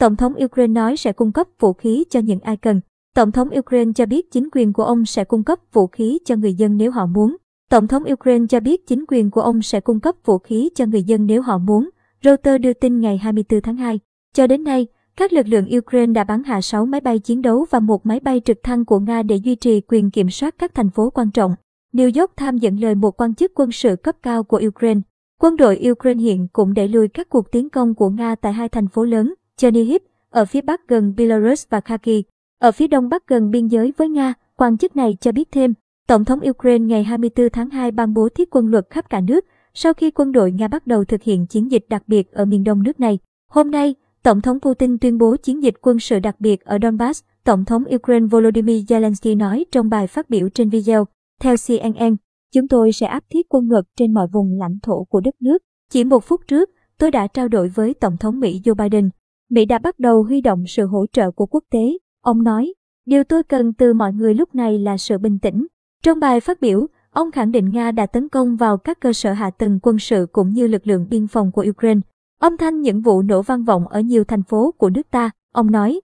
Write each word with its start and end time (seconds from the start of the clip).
Tổng 0.00 0.16
thống 0.16 0.34
Ukraine 0.44 0.72
nói 0.72 0.96
sẽ 0.96 1.12
cung 1.12 1.32
cấp 1.32 1.46
vũ 1.58 1.72
khí 1.72 2.04
cho 2.10 2.20
những 2.20 2.40
ai 2.40 2.56
cần. 2.56 2.80
Tổng 3.14 3.32
thống 3.32 3.48
Ukraine 3.58 3.92
cho 3.94 4.06
biết 4.06 4.32
chính 4.32 4.48
quyền 4.52 4.72
của 4.72 4.84
ông 4.84 5.06
sẽ 5.06 5.24
cung 5.24 5.44
cấp 5.44 5.58
vũ 5.72 5.86
khí 5.86 6.18
cho 6.24 6.36
người 6.36 6.54
dân 6.54 6.76
nếu 6.76 6.90
họ 6.90 7.06
muốn. 7.06 7.36
Tổng 7.70 7.88
thống 7.88 8.02
Ukraine 8.12 8.46
cho 8.48 8.60
biết 8.60 8.86
chính 8.86 9.04
quyền 9.08 9.30
của 9.30 9.40
ông 9.40 9.62
sẽ 9.62 9.80
cung 9.80 10.00
cấp 10.00 10.14
vũ 10.24 10.38
khí 10.38 10.70
cho 10.74 10.86
người 10.86 11.02
dân 11.02 11.26
nếu 11.26 11.42
họ 11.42 11.58
muốn. 11.58 11.90
Reuters 12.24 12.62
đưa 12.62 12.72
tin 12.72 13.00
ngày 13.00 13.18
24 13.18 13.60
tháng 13.60 13.76
2. 13.76 14.00
Cho 14.34 14.46
đến 14.46 14.64
nay, 14.64 14.86
các 15.16 15.32
lực 15.32 15.46
lượng 15.46 15.68
Ukraine 15.78 16.12
đã 16.12 16.24
bắn 16.24 16.44
hạ 16.44 16.60
6 16.60 16.86
máy 16.86 17.00
bay 17.00 17.18
chiến 17.18 17.42
đấu 17.42 17.66
và 17.70 17.80
một 17.80 18.06
máy 18.06 18.20
bay 18.20 18.40
trực 18.44 18.62
thăng 18.62 18.84
của 18.84 18.98
Nga 19.00 19.22
để 19.22 19.36
duy 19.36 19.54
trì 19.54 19.80
quyền 19.80 20.10
kiểm 20.10 20.30
soát 20.30 20.54
các 20.58 20.74
thành 20.74 20.90
phố 20.90 21.10
quan 21.10 21.30
trọng. 21.30 21.54
New 21.92 22.20
York 22.20 22.36
Times 22.36 22.62
dẫn 22.62 22.80
lời 22.80 22.94
một 22.94 23.20
quan 23.20 23.34
chức 23.34 23.52
quân 23.54 23.72
sự 23.72 23.96
cấp 23.96 24.16
cao 24.22 24.44
của 24.44 24.62
Ukraine. 24.66 25.00
Quân 25.40 25.56
đội 25.56 25.80
Ukraine 25.90 26.22
hiện 26.22 26.48
cũng 26.52 26.74
đẩy 26.74 26.88
lùi 26.88 27.08
các 27.08 27.28
cuộc 27.28 27.52
tiến 27.52 27.70
công 27.70 27.94
của 27.94 28.10
Nga 28.10 28.34
tại 28.34 28.52
hai 28.52 28.68
thành 28.68 28.88
phố 28.88 29.04
lớn, 29.04 29.34
Chernihiv, 29.60 30.02
ở 30.30 30.44
phía 30.44 30.60
bắc 30.60 30.88
gần 30.88 31.14
Belarus 31.16 31.66
và 31.70 31.80
Kharkiv, 31.80 32.24
ở 32.58 32.72
phía 32.72 32.86
đông 32.86 33.08
bắc 33.08 33.26
gần 33.26 33.50
biên 33.50 33.66
giới 33.66 33.92
với 33.96 34.08
Nga. 34.08 34.34
Quan 34.56 34.78
chức 34.78 34.96
này 34.96 35.16
cho 35.20 35.32
biết 35.32 35.48
thêm, 35.52 35.74
Tổng 36.08 36.24
thống 36.24 36.40
Ukraine 36.50 36.86
ngày 36.86 37.04
24 37.04 37.50
tháng 37.50 37.70
2 37.70 37.90
ban 37.90 38.14
bố 38.14 38.28
thiết 38.28 38.48
quân 38.50 38.66
luật 38.70 38.86
khắp 38.90 39.10
cả 39.10 39.20
nước 39.20 39.44
sau 39.74 39.94
khi 39.94 40.10
quân 40.10 40.32
đội 40.32 40.52
Nga 40.52 40.68
bắt 40.68 40.86
đầu 40.86 41.04
thực 41.04 41.22
hiện 41.22 41.46
chiến 41.46 41.70
dịch 41.70 41.86
đặc 41.88 42.02
biệt 42.06 42.32
ở 42.32 42.44
miền 42.44 42.64
đông 42.64 42.82
nước 42.82 43.00
này. 43.00 43.18
Hôm 43.50 43.70
nay, 43.70 43.94
Tổng 44.22 44.40
thống 44.40 44.60
Putin 44.60 44.98
tuyên 44.98 45.18
bố 45.18 45.36
chiến 45.36 45.62
dịch 45.62 45.74
quân 45.82 45.98
sự 45.98 46.18
đặc 46.18 46.36
biệt 46.38 46.64
ở 46.64 46.78
Donbass, 46.82 47.22
Tổng 47.44 47.64
thống 47.64 47.84
Ukraine 47.94 48.26
Volodymyr 48.26 48.92
Zelensky 48.92 49.36
nói 49.36 49.64
trong 49.72 49.90
bài 49.90 50.06
phát 50.06 50.30
biểu 50.30 50.48
trên 50.48 50.68
video. 50.68 51.06
Theo 51.40 51.56
CNN, 51.66 52.16
chúng 52.52 52.68
tôi 52.68 52.92
sẽ 52.92 53.06
áp 53.06 53.24
thiết 53.30 53.46
quân 53.48 53.70
luật 53.70 53.84
trên 53.96 54.14
mọi 54.14 54.26
vùng 54.32 54.58
lãnh 54.58 54.78
thổ 54.82 55.04
của 55.04 55.20
đất 55.20 55.34
nước. 55.40 55.58
Chỉ 55.90 56.04
một 56.04 56.24
phút 56.24 56.40
trước, 56.48 56.70
tôi 56.98 57.10
đã 57.10 57.26
trao 57.26 57.48
đổi 57.48 57.68
với 57.68 57.94
Tổng 57.94 58.16
thống 58.16 58.40
Mỹ 58.40 58.60
Joe 58.64 58.74
Biden. 58.74 59.10
Mỹ 59.50 59.64
đã 59.64 59.78
bắt 59.78 59.98
đầu 59.98 60.22
huy 60.22 60.40
động 60.40 60.64
sự 60.66 60.86
hỗ 60.86 61.06
trợ 61.12 61.30
của 61.30 61.46
quốc 61.46 61.64
tế. 61.70 61.98
Ông 62.20 62.42
nói, 62.42 62.74
điều 63.06 63.24
tôi 63.24 63.42
cần 63.42 63.72
từ 63.72 63.94
mọi 63.94 64.12
người 64.12 64.34
lúc 64.34 64.54
này 64.54 64.78
là 64.78 64.96
sự 64.96 65.18
bình 65.18 65.38
tĩnh. 65.38 65.66
Trong 66.02 66.20
bài 66.20 66.40
phát 66.40 66.60
biểu, 66.60 66.86
ông 67.10 67.30
khẳng 67.30 67.52
định 67.52 67.70
Nga 67.70 67.92
đã 67.92 68.06
tấn 68.06 68.28
công 68.28 68.56
vào 68.56 68.76
các 68.76 69.00
cơ 69.00 69.12
sở 69.12 69.32
hạ 69.32 69.50
tầng 69.50 69.78
quân 69.82 69.98
sự 69.98 70.26
cũng 70.32 70.50
như 70.50 70.66
lực 70.66 70.86
lượng 70.86 71.06
biên 71.10 71.26
phòng 71.26 71.52
của 71.52 71.64
Ukraine. 71.68 72.00
Âm 72.40 72.56
thanh 72.56 72.80
những 72.80 73.00
vụ 73.00 73.22
nổ 73.22 73.42
vang 73.42 73.64
vọng 73.64 73.88
ở 73.88 74.00
nhiều 74.00 74.24
thành 74.24 74.42
phố 74.42 74.74
của 74.78 74.90
nước 74.90 75.10
ta, 75.10 75.30
ông 75.52 75.70
nói, 75.70 76.00